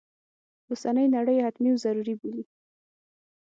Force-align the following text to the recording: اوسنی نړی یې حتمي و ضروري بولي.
اوسنی 0.69 1.05
نړی 1.15 1.33
یې 1.37 1.43
حتمي 1.45 1.69
و 1.73 1.81
ضروري 1.85 2.13
بولي. 2.19 2.43